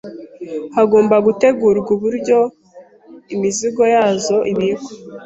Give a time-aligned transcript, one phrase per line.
[0.75, 2.37] Hagomba gutegurwa uburyo
[3.33, 4.91] imizigo yazo ibikwa